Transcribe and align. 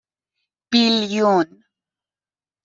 بیلیون 0.71 1.49